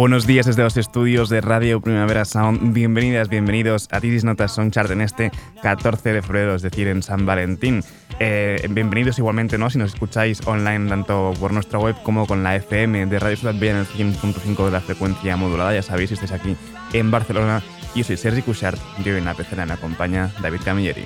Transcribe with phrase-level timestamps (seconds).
[0.00, 2.72] Buenos días desde los estudios de Radio Primavera Sound.
[2.72, 5.30] Bienvenidas, bienvenidos a Titis Notas Songchart en este
[5.62, 7.84] 14 de febrero, es decir, en San Valentín.
[8.18, 9.68] Eh, bienvenidos igualmente, ¿no?
[9.68, 13.54] Si nos escucháis online tanto por nuestra web como con la FM de Radio Ciudad
[13.54, 15.74] Bella en el 100.5 de la frecuencia modulada.
[15.74, 16.56] Ya sabéis, si estáis aquí
[16.94, 17.62] en Barcelona.
[17.94, 21.04] Yo soy Sergi Cushart yo en la pecera me acompaña David Camilleri.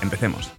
[0.00, 0.50] Empecemos.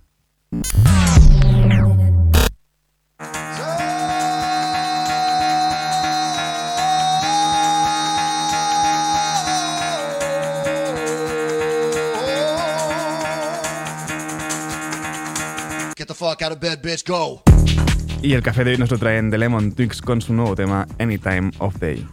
[18.21, 20.87] Y el café de hoy nos lo traen The Lemon Twigs con su nuevo tema
[20.99, 22.05] Anytime of Day.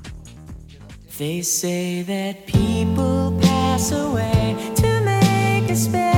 [1.19, 6.18] They say that people pass away to make a space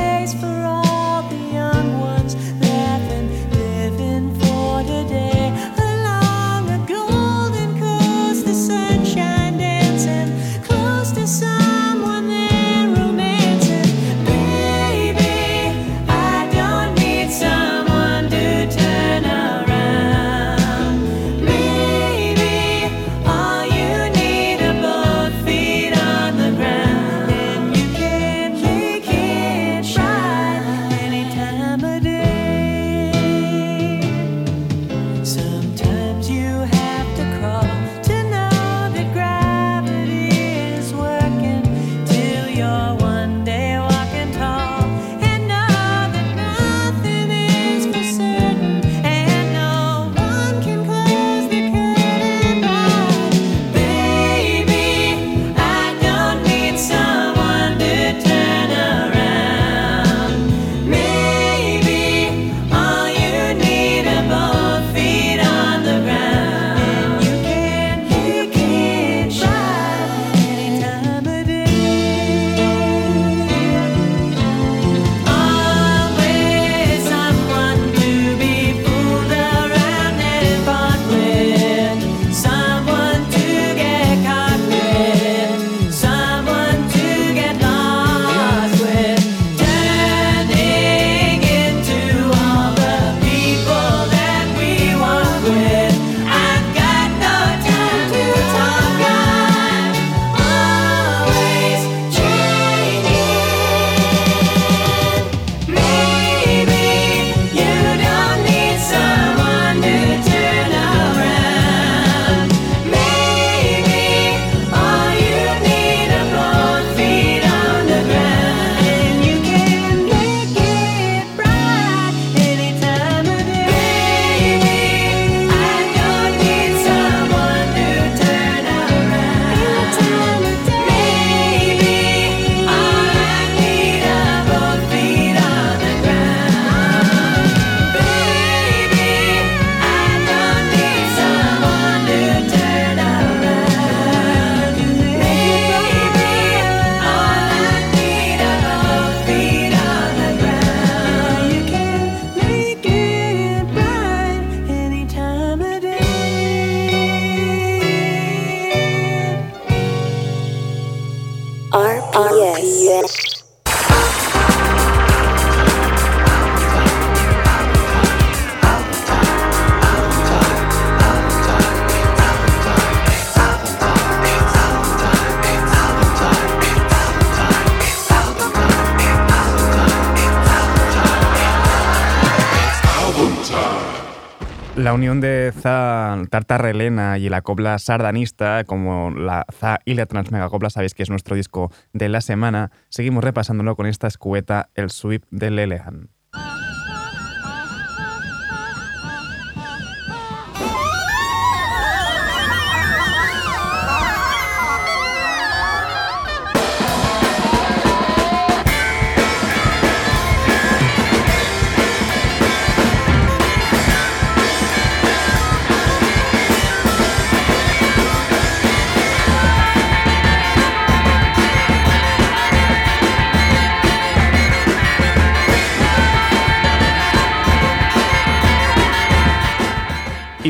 [184.90, 190.68] La unión de Za Tartarrelena y la copla sardanista, como la Za y la Transmegacopla,
[190.68, 195.22] sabéis que es nuestro disco de la semana, seguimos repasándolo con esta escueta, el sweep
[195.30, 196.08] de Lelehan.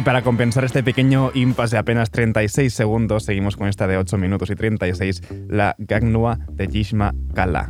[0.01, 4.17] Y para compensar este pequeño impasse de apenas 36 segundos, seguimos con esta de 8
[4.17, 7.69] minutos y 36, la Gagnua de Jishma Kala.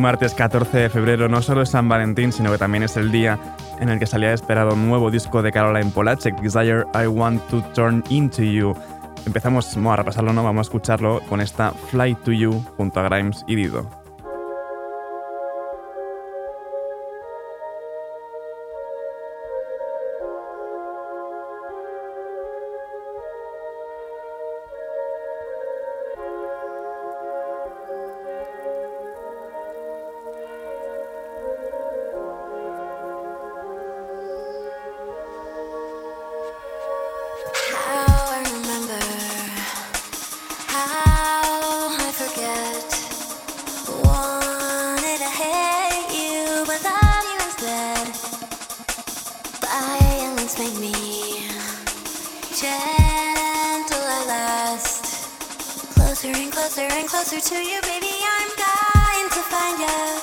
[0.00, 3.38] Martes 14 de febrero, no solo es San Valentín, sino que también es el día
[3.78, 7.62] en el que salía esperado un nuevo disco de Caroline Polachek, Desire I Want to
[7.74, 8.74] Turn Into You.
[9.26, 10.42] Empezamos a repasarlo, ¿no?
[10.42, 13.99] Vamos a escucharlo con esta Fly to You junto a Grimes y Dido.
[50.58, 50.92] make me
[52.56, 55.04] gentle at last.
[55.94, 58.10] Closer and closer and closer to you, baby.
[58.10, 60.19] I'm dying to find you.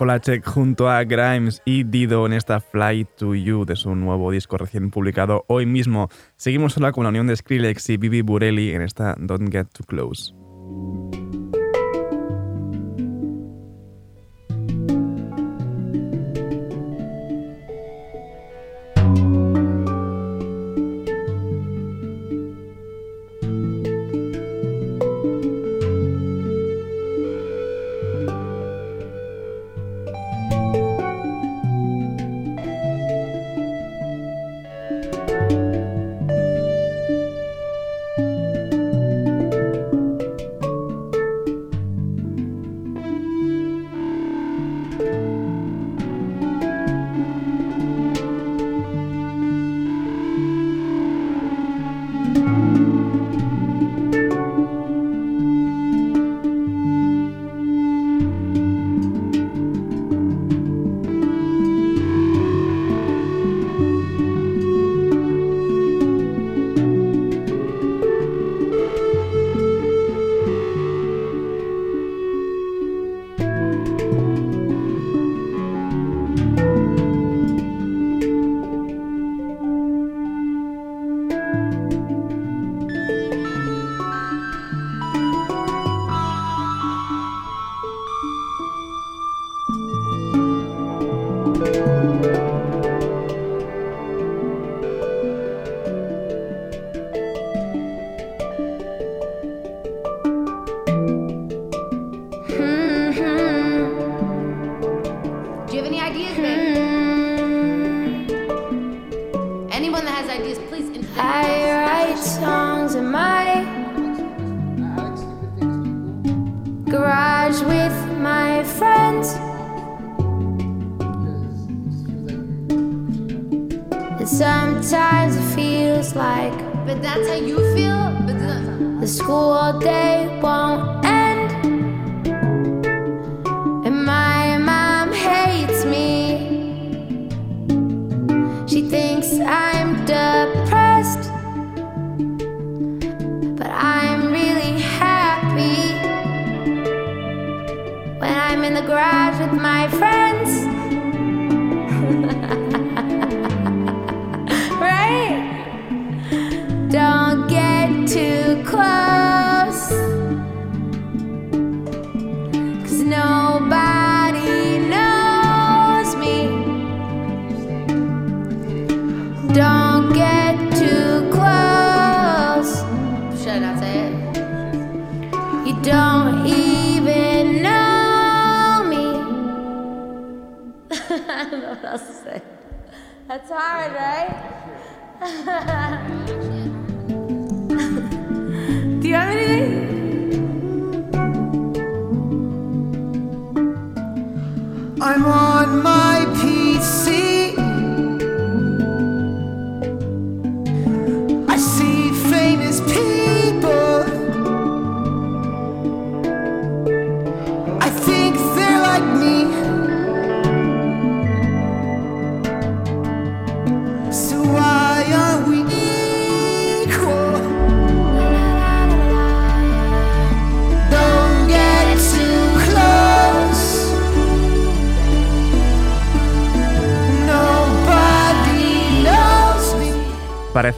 [0.00, 4.56] Polacek junto a Grimes y Dido en esta Fly to You de su nuevo disco
[4.56, 6.08] recién publicado hoy mismo.
[6.36, 9.84] Seguimos ahora con la unión de Skrillex y Bibi Burelli en esta Don't Get Too
[9.86, 10.32] Close.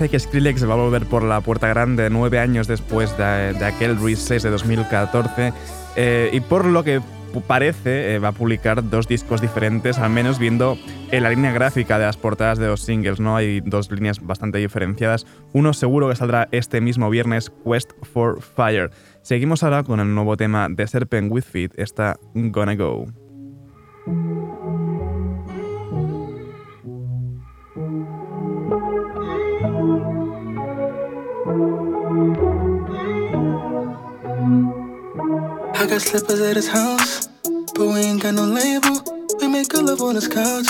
[0.09, 4.41] Que Skrillex va a volver por la puerta grande nueve años después de, aquel Release
[4.41, 5.53] de 2014
[5.97, 7.01] eh, y por lo que
[7.41, 10.77] parece eh, va a publicar dos discos diferentes, al menos viendo
[11.11, 13.37] en la línea gráfica de las portadas de los singles, ¿no?
[13.37, 15.27] Hay dos líneas bastante diferenciadas.
[15.53, 18.91] Uno seguro que saldrá este mismo viernes, Quest for Fire.
[19.23, 23.22] Seguimos ahora con el nuevo tema de Serpent with Feet, está Gonna Go.
[35.83, 37.27] I got slippers at his house,
[37.75, 39.03] but we ain't got no label.
[39.40, 40.68] We make good love on his couch,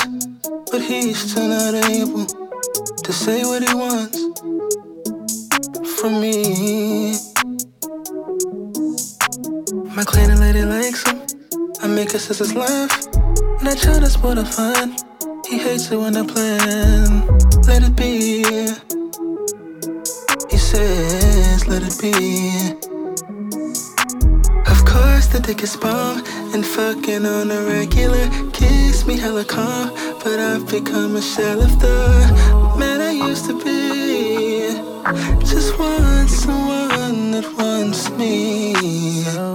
[0.70, 4.18] but he's still not able to say what he wants
[6.01, 7.12] from me.
[9.94, 11.20] My cleaning lady likes him.
[11.83, 13.07] I make her sisters laugh,
[13.61, 14.96] and I try to spot a fun.
[15.46, 17.27] He hates it when I plan.
[17.66, 18.44] Let it be.
[20.51, 22.82] He says, let it be.
[25.53, 28.27] The bomb and fucking on a regular.
[28.53, 29.91] Kiss me hella calm,
[30.25, 34.73] but I've become a shell of the man I used to be.
[35.45, 39.52] Just want someone that wants me.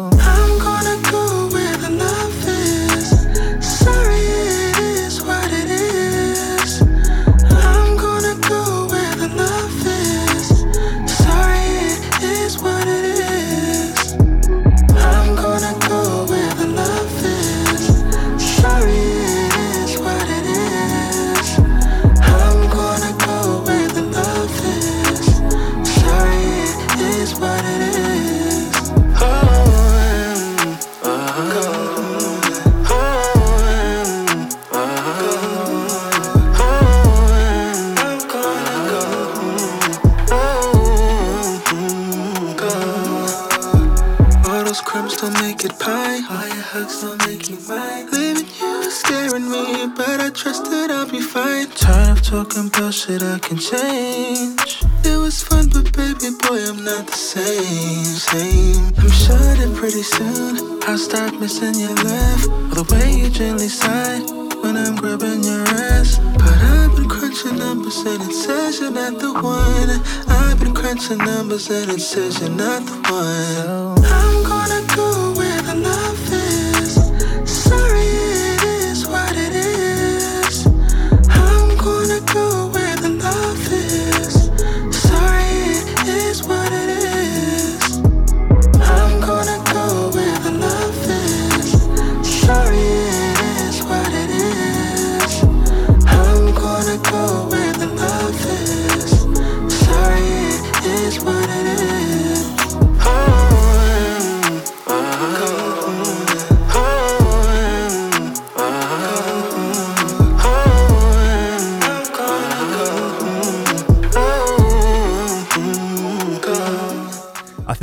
[48.97, 51.69] Scaring me, but I trust that I'll be fine.
[51.69, 54.81] Tired of talking bullshit, I can change.
[55.05, 58.03] It was fun, but baby boy, I'm not the same.
[58.03, 58.85] Same.
[58.97, 62.41] I'm sure that pretty soon I'll start missing your laugh
[62.75, 64.19] the way you gently sigh
[64.61, 66.17] when I'm grabbing your ass.
[66.41, 69.89] But I've been crunching numbers and it says you're not the one.
[70.27, 73.86] I've been crunching numbers and it says you're not the one.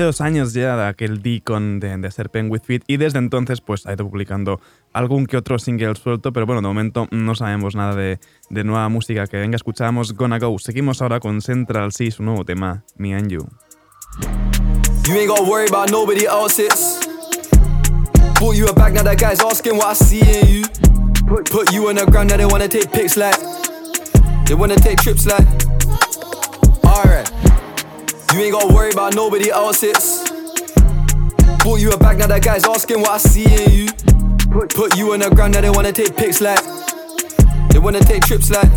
[0.04, 3.86] Dos años ya de aquel Deacon de, de Serpent with Feet y desde entonces pues
[3.86, 4.60] ha ido publicando
[4.92, 8.18] algún que otro single suelto, pero bueno, de momento no sabemos nada de,
[8.50, 9.56] de nueva música que venga.
[9.56, 10.58] Escuchamos Gonna Go.
[10.58, 13.48] Seguimos ahora con Central C, su nuevo tema, Me and You.
[15.06, 17.00] You ain't gotta worry about nobody else's.
[18.40, 20.62] Bought you a bag, now that guy's asking what I see in you.
[21.26, 23.36] Put, you on the ground, now they wanna take pics like.
[24.46, 25.46] They wanna take trips like.
[26.84, 27.33] Alright.
[28.34, 30.28] You ain't gotta worry about nobody else's.
[31.62, 33.86] Bought you a bag, now that guy's asking what I see in you.
[34.50, 36.58] Put, you on the ground, now they wanna take pics like.
[37.70, 38.68] They wanna take trips like.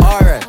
[0.00, 0.44] Alright.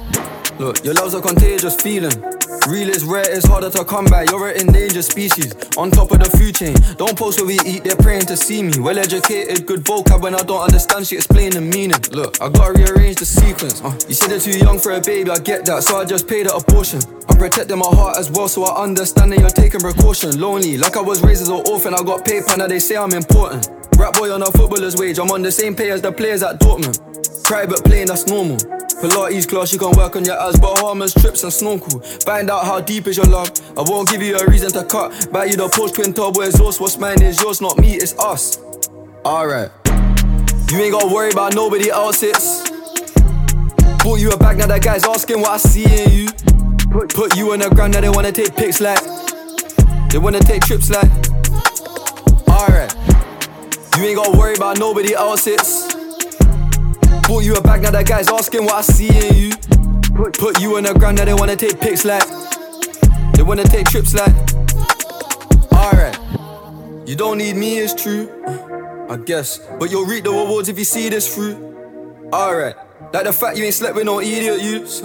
[0.59, 2.36] Look, your love's a contagious feeling.
[2.67, 4.23] Real is rare, it's harder to come by.
[4.23, 6.75] You're an endangered species, on top of the food chain.
[6.95, 8.79] Don't post where we eat, they're praying to see me.
[8.79, 10.21] Well educated, good vocab.
[10.21, 11.99] When I don't understand, she explain the meaning.
[12.11, 13.81] Look, I gotta rearrange the sequence.
[13.81, 16.27] Uh, you said they're too young for a baby, I get that, so I just
[16.27, 17.01] paid her a portion.
[17.29, 20.39] I'm protecting my heart as well, so I understand that you're taking precaution.
[20.39, 23.13] Lonely, like I was raised as an orphan, I got paper, now they say I'm
[23.13, 23.67] important.
[23.97, 26.59] Rap boy on a footballer's wage, I'm on the same pay as the players at
[26.59, 27.43] Dortmund.
[27.43, 28.76] Private plane, that's normal.
[29.01, 31.99] Pilates class, you can work on your ass, Bahamas trips and snorkel.
[31.99, 33.51] Find out how deep is your love.
[33.77, 35.31] I won't give you a reason to cut.
[35.31, 36.81] Buy you the post twin turbo exhaust.
[36.81, 38.57] What's mine is yours, not me, it's us.
[39.23, 39.69] Alright.
[40.71, 42.71] You ain't gotta worry about nobody else's.
[44.03, 46.27] Bought you a bag, now that guy's asking what I see in you.
[46.89, 49.03] Put, put you on the ground, now they wanna take pics like.
[50.09, 51.11] They wanna take trips like.
[52.49, 52.95] Alright.
[53.95, 55.96] You ain't gotta worry about nobody else's.
[57.27, 59.51] Bought you a bag, now that guy's asking what I see in you.
[60.31, 62.23] Put, you on the ground, now they wanna take pics like.
[63.33, 64.33] They wanna take trips like.
[65.73, 66.17] Alright.
[67.05, 68.31] You don't need me, it's true.
[69.09, 69.59] I guess.
[69.77, 72.29] But you'll reap the rewards if you see this through.
[72.33, 72.75] Alright.
[73.11, 75.01] Like the fact you ain't slept with no idiot youths.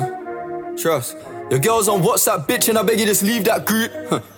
[0.81, 1.17] Trust.
[1.51, 3.91] Your girl's on WhatsApp, bitch, and I beg you just leave that group.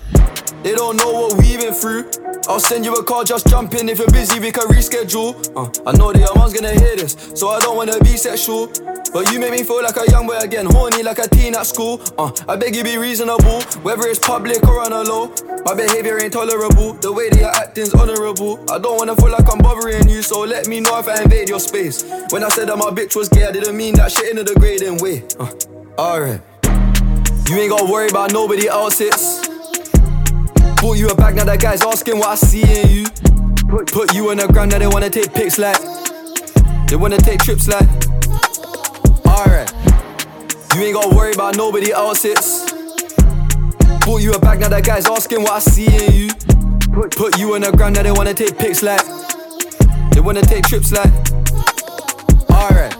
[0.64, 2.10] They don't know what we've been through.
[2.48, 3.86] I'll send you a call, just jump in.
[3.90, 5.36] If you're busy, we can reschedule.
[5.54, 8.68] Uh, I know that your mom's gonna hear this, so I don't wanna be sexual.
[9.12, 11.66] But you make me feel like a young boy again, horny like a teen at
[11.66, 12.00] school.
[12.16, 15.34] Uh, I beg you be reasonable, whether it's public or on a low.
[15.66, 18.58] My behavior ain't tolerable, the way that you're acting's honorable.
[18.72, 21.50] I don't wanna feel like I'm bothering you, so let me know if I invade
[21.50, 22.04] your space.
[22.30, 24.44] When I said that my bitch was gay, I didn't mean that shit in a
[24.44, 25.24] degrading way.
[25.38, 25.52] Uh,
[26.00, 26.40] Alright.
[27.50, 29.53] You ain't gotta worry about nobody else's.
[30.84, 33.04] Bought you a bag, now that guy's asking what I see in you.
[33.86, 35.80] Put, you on the ground, now they wanna take pics like.
[36.88, 37.88] They wanna take trips like.
[39.24, 39.72] Alright.
[40.74, 42.70] You ain't gotta worry about nobody else's.
[44.04, 46.28] Bought you a bag, now that guy's asking what I see in you.
[46.92, 49.00] Put, put you on the ground, now they wanna take pics like.
[50.10, 51.08] They wanna take trips like.
[52.50, 52.94] Alright.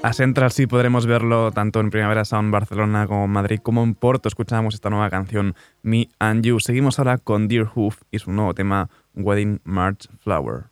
[0.00, 3.96] A Central sí podremos verlo tanto en Primavera Sound Barcelona como en Madrid como en
[3.96, 4.28] Porto.
[4.28, 6.60] Escuchamos esta nueva canción Me and You.
[6.60, 10.66] Seguimos ahora con Dear Hoof y su nuevo tema Wedding March Flower.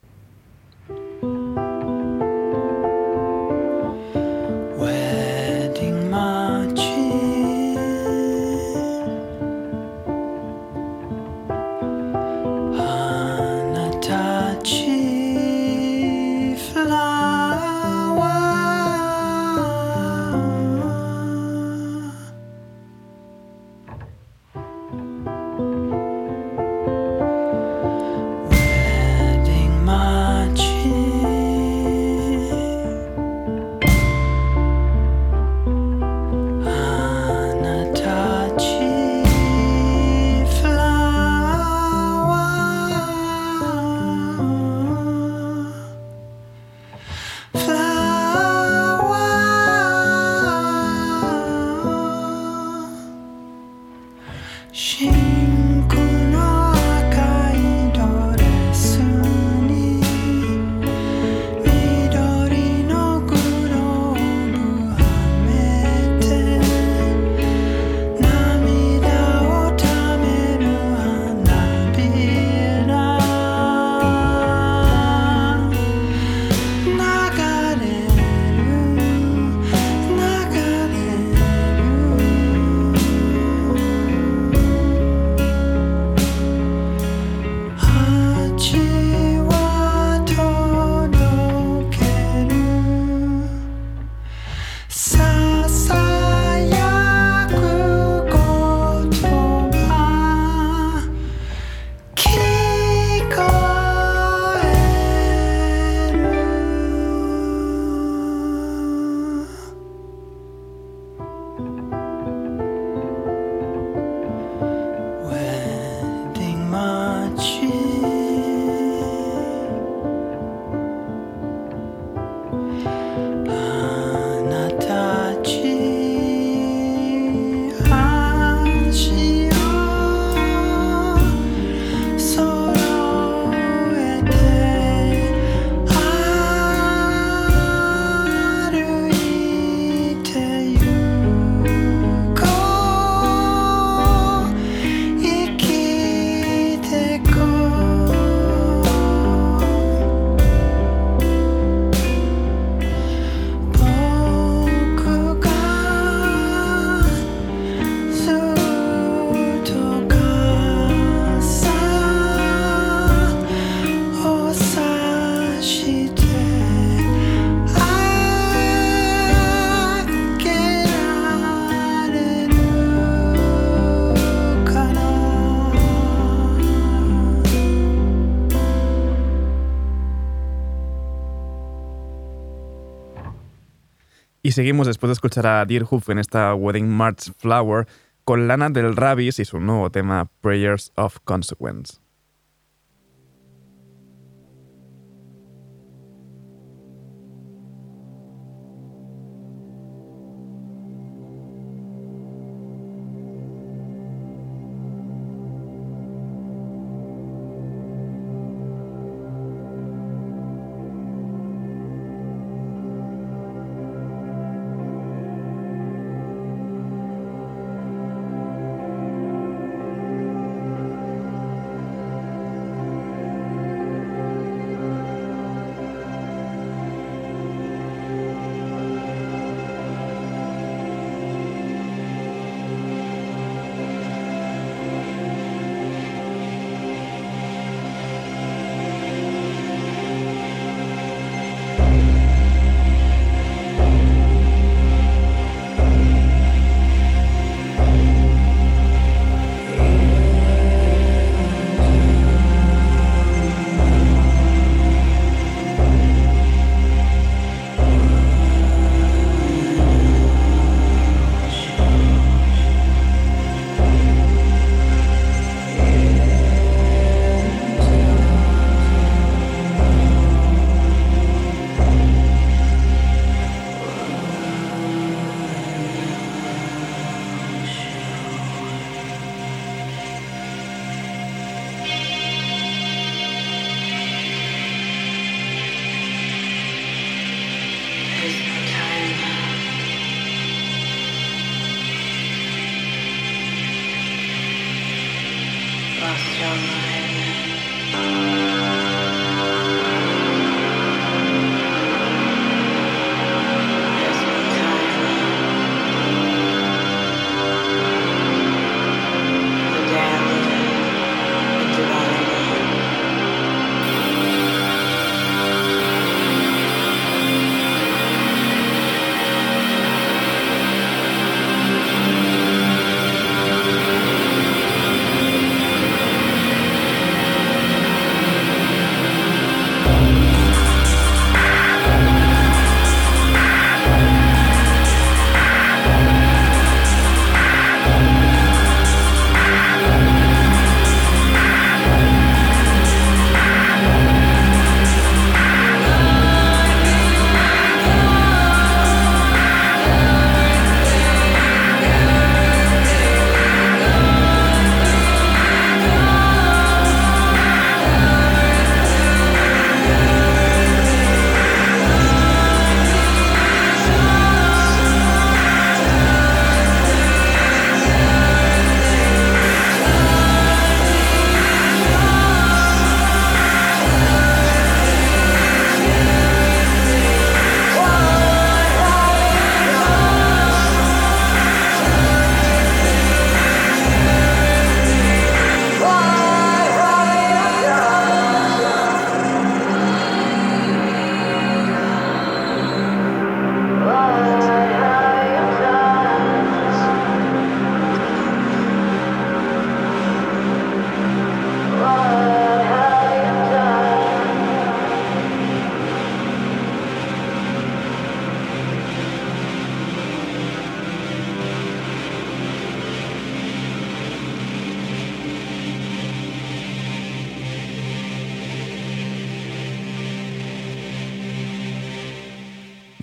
[184.57, 187.87] Seguimos después de escuchar a Deerhoof en esta Wedding March Flower
[188.25, 192.06] con Lana del Ravis y su nuevo tema Prayers of Consequence.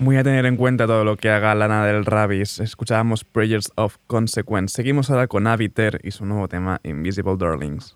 [0.04, 2.60] Muy a tener en cuenta todo lo que haga Lana del Ravis.
[2.60, 4.76] Escuchábamos Prayers of Consequence.
[4.76, 7.96] Seguimos ahora con Aviter y su nuevo tema Invisible Darlings.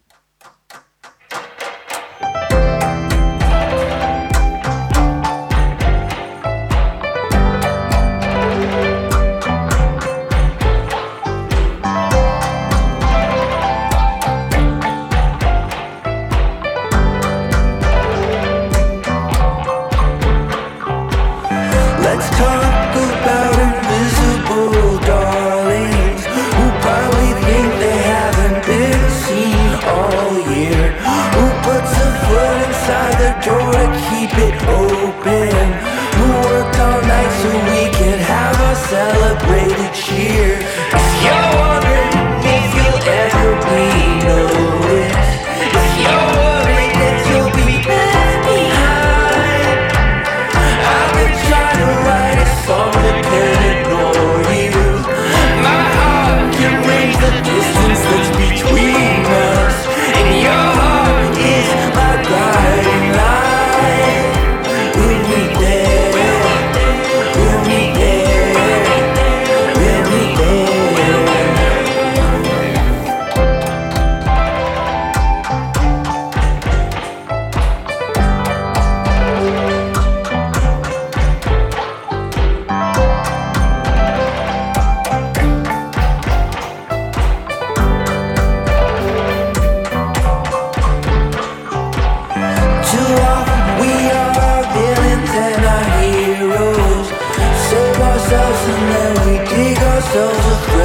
[100.16, 100.77] ourselves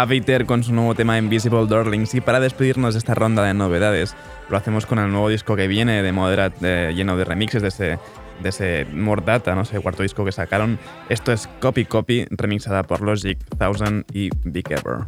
[0.00, 4.14] Aviter con su nuevo tema Invisible Darlings y para despedirnos de esta ronda de novedades
[4.48, 7.98] lo hacemos con el nuevo disco que viene de Moderat lleno de remixes de ese,
[8.40, 10.78] de ese Mordata, no sé, cuarto disco que sacaron.
[11.08, 15.06] Esto es Copy Copy remixada por Logic, Thousand y Big Ever.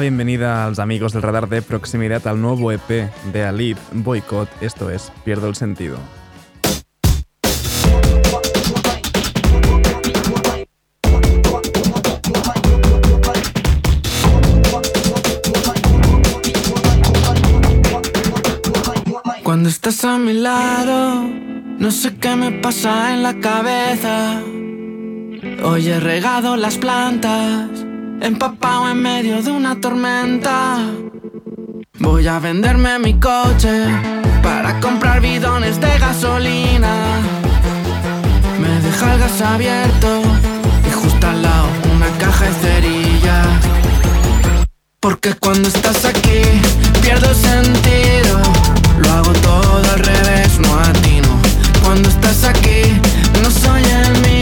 [0.00, 4.48] Bienvenida a los amigos del radar de proximidad al nuevo EP de Alid Boycott.
[4.60, 5.98] Esto es Pierdo el sentido.
[19.42, 21.22] Cuando estás a mi lado,
[21.78, 24.42] no sé qué me pasa en la cabeza.
[25.64, 27.87] Hoy he regado las plantas,
[28.20, 30.78] empapado en medio de una tormenta.
[31.98, 33.84] Voy a venderme mi coche
[34.42, 36.94] para comprar bidones de gasolina.
[38.60, 40.22] Me deja el gas abierto
[40.88, 43.46] y justo al lado una caja de cerillas.
[45.00, 46.42] Porque cuando estás aquí
[47.02, 48.40] pierdo sentido.
[48.98, 51.28] Lo hago todo al revés, no atino.
[51.82, 52.82] Cuando estás aquí
[53.42, 54.37] no soy el mismo.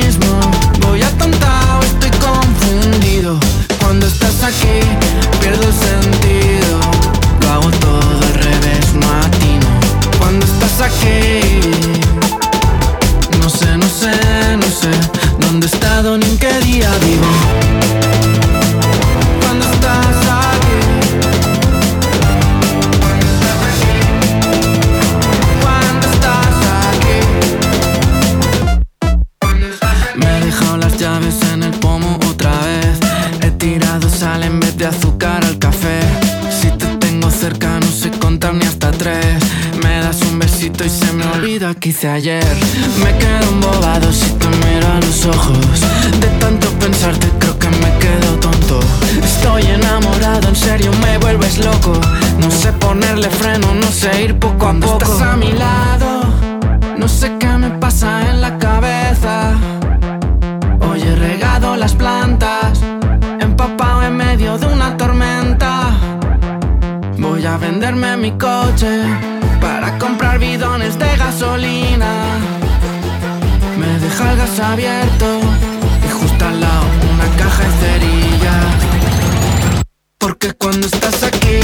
[13.40, 14.90] No sé, no sé, no sé
[15.38, 17.55] dónde he estado ni en qué día vivo.
[41.82, 42.44] Hice ayer.
[43.02, 45.80] Me quedo embobado si te miro a los ojos.
[46.20, 48.80] De tanto pensarte, creo que me quedo tonto.
[49.22, 51.92] Estoy enamorado, en serio me vuelves loco.
[52.38, 55.02] No sé ponerle freno, no sé ir poco a poco.
[55.02, 56.22] Estás a mi lado,
[56.98, 59.52] no sé qué me pasa en la cabeza.
[60.80, 62.80] Hoy he regado las plantas,
[63.40, 65.92] empapado en medio de una tormenta.
[67.18, 69.25] Voy a venderme mi coche
[74.26, 75.40] Me deja el gas abierto
[76.04, 78.64] y justo al lado una caja de cerillas.
[80.18, 81.60] Porque cuando estás aquí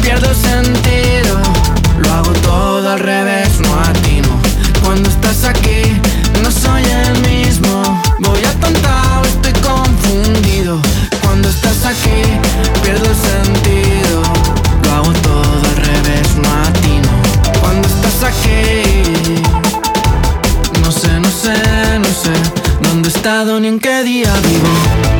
[0.00, 1.38] pierdo sentido.
[1.98, 4.28] Lo hago todo al revés, no atino.
[4.82, 6.00] Cuando estás aquí
[6.42, 8.00] no soy el mismo.
[8.20, 10.80] Voy atontado, estoy confundido.
[11.22, 12.22] Cuando estás aquí
[23.28, 25.17] ni en qué día vivo.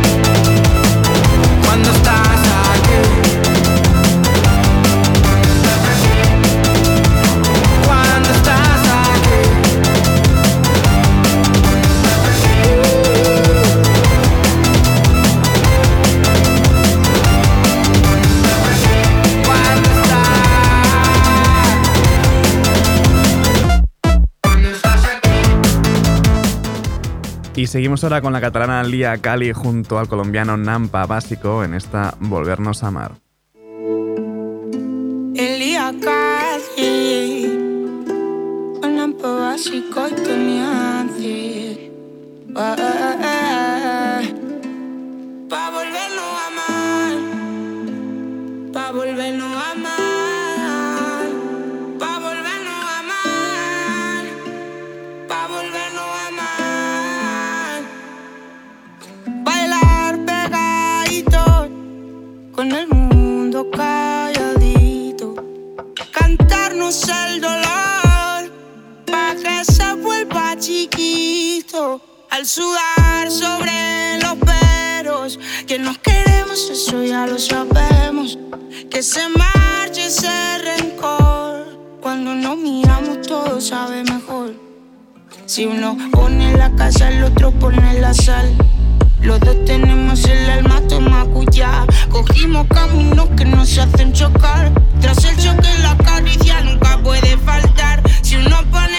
[27.68, 32.82] Seguimos ahora con la catalana Lía Cali junto al colombiano Nampa Básico en esta Volvernos
[32.82, 33.12] a Amar.
[72.49, 75.38] Sudar sobre los peros.
[75.66, 78.38] Que nos queremos eso ya lo sabemos.
[78.90, 81.78] Que se marche ese rencor.
[82.01, 84.55] Cuando nos miramos todo sabe mejor.
[85.44, 88.49] Si uno pone la casa el otro pone la sal.
[89.20, 94.72] Los dos tenemos el alma tomacuya Cogimos caminos que nos hacen chocar.
[95.01, 98.03] Tras el choque la caricia nunca puede faltar.
[98.22, 98.97] Si uno pone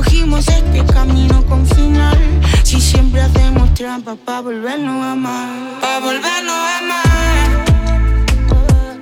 [0.00, 2.18] Porque cogimos este camino con final.
[2.62, 5.78] Si siempre hacemos trampa pa' volvernos a amar.
[5.82, 7.64] Pa' volvernos a amar.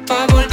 [0.07, 0.48] Pa' volvernos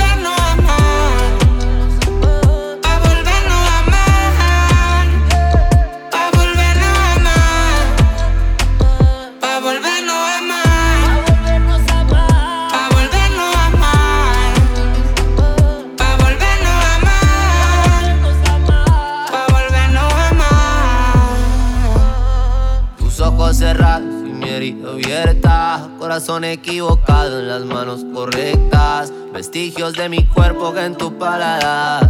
[26.16, 32.10] corazón equivocado en las manos correctas, vestigios de mi cuerpo que en tu paladar.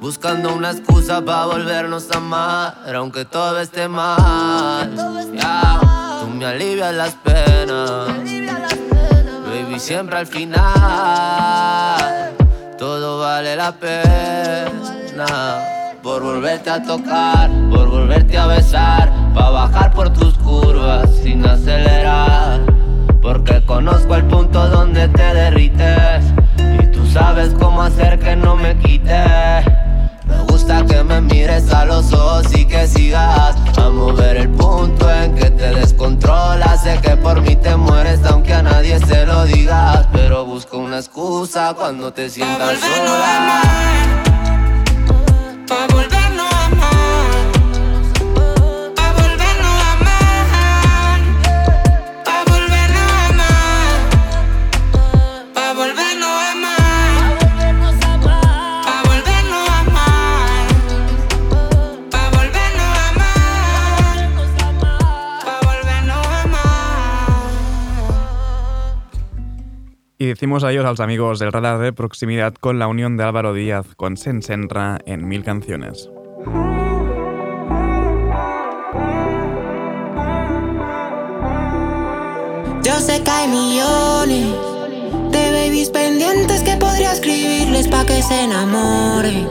[0.00, 4.92] Buscando una excusa para volvernos a amar, aunque todo esté mal.
[6.20, 8.08] tú me alivias las penas,
[9.46, 10.56] baby, siempre al final.
[12.76, 15.26] Todo vale la pena
[16.02, 22.67] por volverte a tocar, por volverte a besar, pa' bajar por tus curvas sin acelerar.
[23.28, 26.24] Porque conozco el punto donde te derrites
[26.82, 29.22] y tú sabes cómo hacer que no me quite.
[30.24, 35.12] Me gusta que me mires a los ojos y que sigas a mover el punto
[35.12, 36.82] en que te descontrolas.
[36.82, 40.96] Sé que por mí te mueres aunque a nadie se lo digas, pero busco una
[40.96, 43.62] excusa cuando te sientas sola.
[45.68, 46.17] Pa'
[70.20, 73.54] Y decimos adiós a los amigos del radar de proximidad con la unión de Álvaro
[73.54, 76.10] Díaz con Sensenra en Mil Canciones.
[82.82, 84.56] Yo sé que hay millones
[85.30, 89.46] de babies pendientes que podría escribirles pa' que se enamoren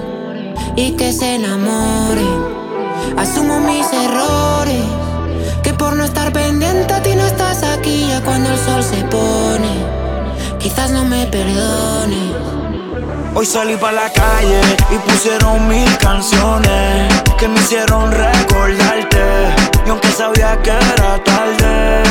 [0.75, 2.57] y que se enamoren.
[3.15, 4.83] Asumo mis errores,
[5.63, 9.01] que por no estar pendiente a ti no estás aquí ya cuando el sol se
[9.05, 10.06] pone.
[10.59, 12.33] Quizás no me perdones.
[13.35, 19.53] Hoy salí pa' la calle y pusieron mil canciones que me hicieron recordarte.
[19.85, 22.03] Y aunque sabía que era tarde,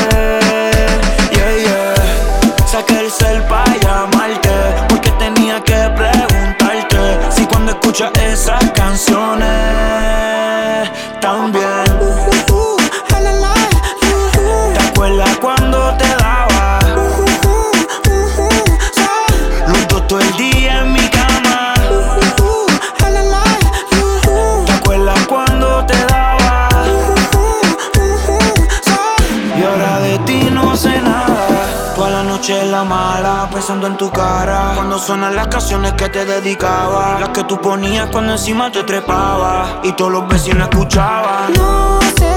[1.31, 2.65] yeah, yeah.
[2.65, 4.49] Saqué el cel pa' llamarte
[4.87, 8.63] porque tenía que preguntarte si cuando escuchas esas
[34.17, 37.19] Cuando suenan las canciones que te dedicaba.
[37.19, 39.79] Las que tú ponías cuando encima te trepaba.
[39.83, 41.53] Y todos los vecinos escuchaban.
[41.53, 42.36] No sé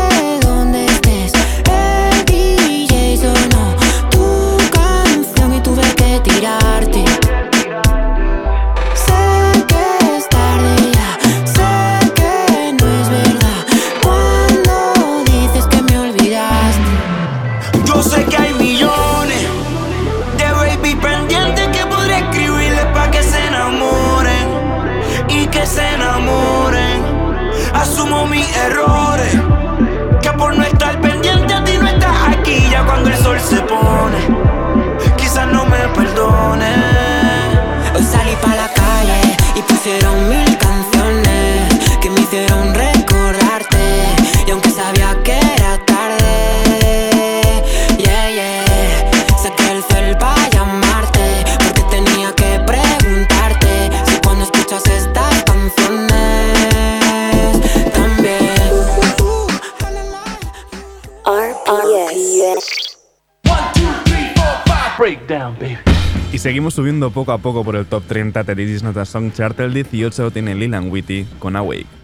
[66.40, 69.30] seguimos subiendo poco a poco por el top 30 de This Is Not a Song
[69.30, 69.60] Chart.
[69.60, 71.99] El 18 lo tiene Lil and Witty con Awake.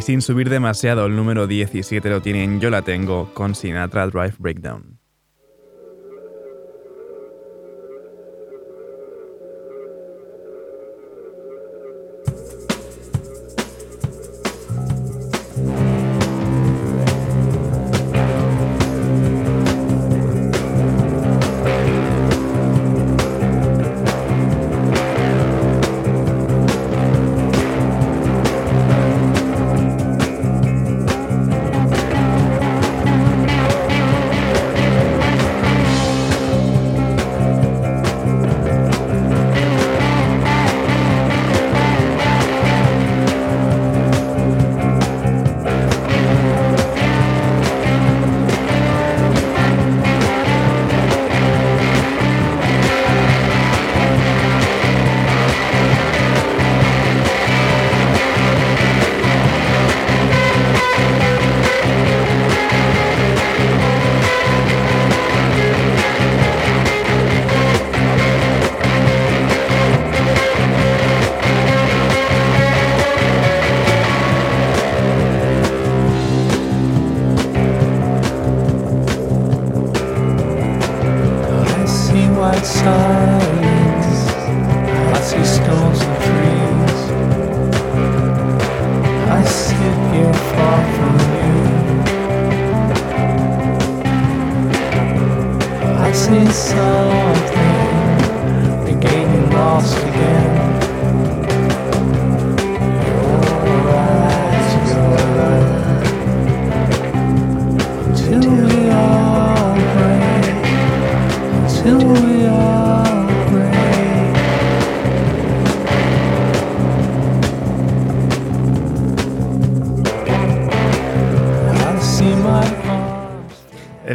[0.00, 4.36] Y sin subir demasiado, el número 17 lo tienen Yo la tengo con Sinatra Drive
[4.38, 4.99] Breakdown.
[97.34, 98.84] something.
[98.84, 100.09] They're getting lost.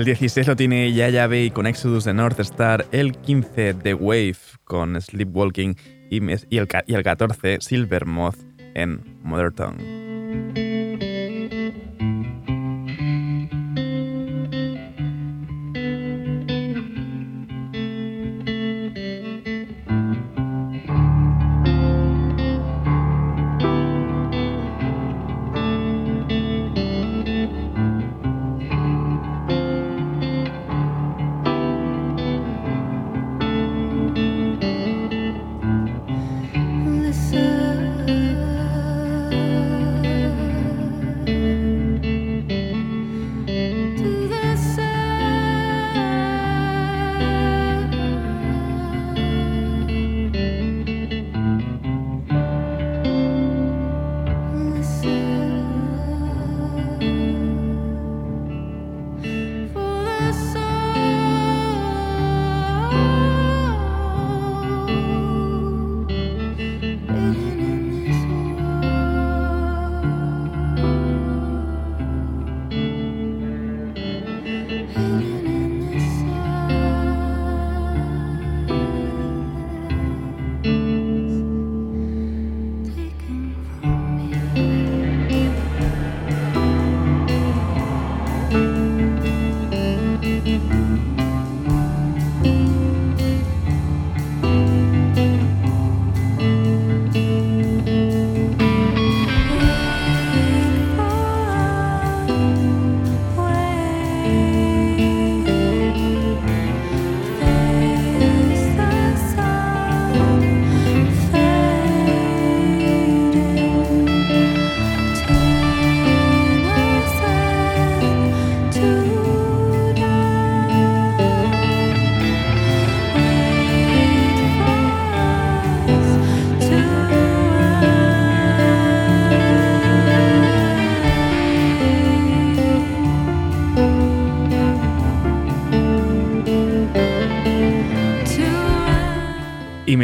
[0.05, 4.37] El 16 lo tiene Yaya Bay con Exodus de North Star, el 15 The Wave
[4.63, 5.75] con Sleepwalking
[6.11, 8.37] y, el, y el 14 Silver Moth
[8.75, 10.64] en Mother Tongue.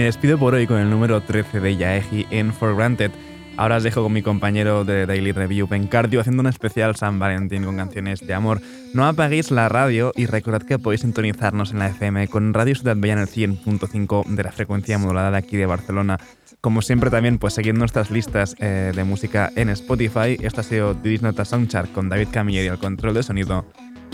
[0.02, 3.12] Me despido por hoy con el número 13 de Yaeji en For Granted.
[3.56, 7.64] Ahora os dejo con mi compañero de Daily Review, Cardio, haciendo un especial San Valentín
[7.66, 8.62] con canciones de amor.
[8.96, 12.96] No apaguéis la radio y recordad que podéis sintonizarnos en la FM con Radio Ciudad
[12.98, 16.20] Bella en el 100.5 de la frecuencia modulada de aquí de Barcelona.
[16.62, 20.36] Como siempre también, pues seguid nuestras listas eh, de música en Spotify.
[20.42, 23.68] Esto ha sido Didis Nota Soundchart con David Camilleri al control de sonido.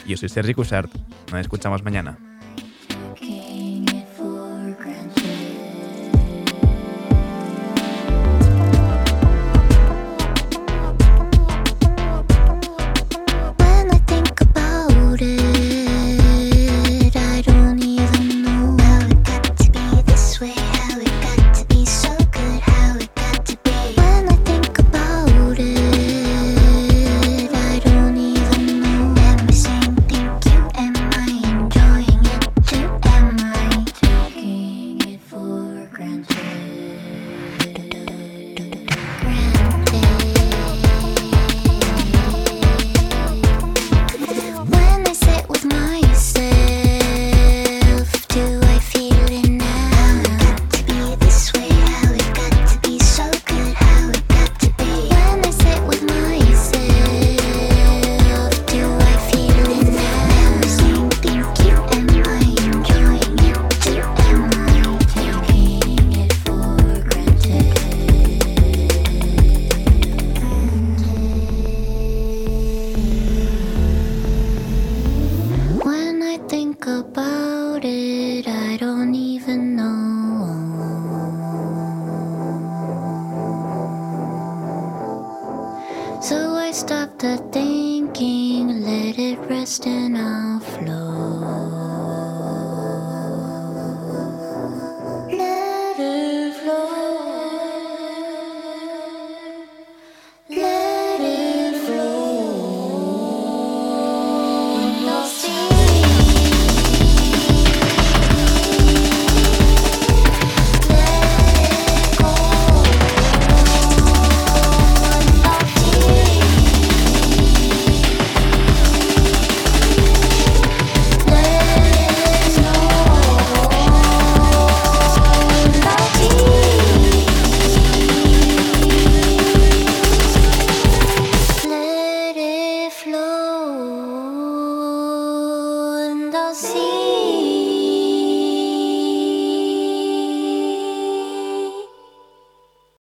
[0.06, 0.92] Yo soy Sergi Cushart.
[1.32, 2.18] Nos escuchamos mañana.